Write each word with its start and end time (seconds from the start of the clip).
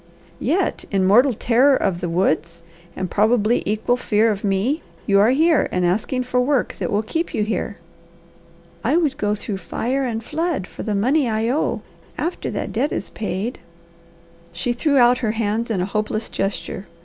"Yet 0.39 0.83
in 0.89 1.05
mortal 1.05 1.31
terror 1.33 1.75
of 1.75 2.01
the 2.01 2.09
woods, 2.09 2.63
and 2.95 3.07
probably 3.11 3.61
equal 3.67 3.97
fear 3.97 4.31
of 4.31 4.43
me, 4.43 4.81
you 5.05 5.19
are 5.19 5.29
here 5.29 5.69
and 5.71 5.85
asking 5.85 6.23
for 6.23 6.41
work 6.41 6.75
that 6.79 6.91
will 6.91 7.03
keep 7.03 7.35
you 7.35 7.43
here." 7.43 7.77
"I 8.83 8.97
would 8.97 9.15
go 9.15 9.35
through 9.35 9.57
fire 9.57 10.03
and 10.03 10.23
flood 10.23 10.65
for 10.65 10.81
the 10.81 10.95
money 10.95 11.29
I 11.29 11.49
owe. 11.51 11.83
After 12.17 12.49
that 12.49 12.73
debt 12.73 12.91
is 12.91 13.09
paid" 13.11 13.59
She 14.53 14.73
threw 14.73 14.97
out 14.97 15.19
her 15.19 15.33
hands 15.33 15.69
in 15.69 15.81
a 15.81 15.85
hopeless 15.85 16.29
gesture. 16.29 16.87